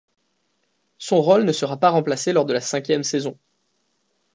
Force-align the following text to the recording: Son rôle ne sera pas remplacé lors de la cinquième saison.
Son 0.97 1.21
rôle 1.21 1.43
ne 1.43 1.51
sera 1.51 1.77
pas 1.77 1.91
remplacé 1.91 2.33
lors 2.33 2.45
de 2.45 2.53
la 2.53 2.59
cinquième 2.59 3.03
saison. 3.03 3.37